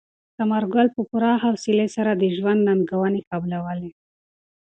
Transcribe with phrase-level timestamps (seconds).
[0.39, 3.91] ثمر ګل په پوره حوصلې سره د ژوند ننګونې قبلولې.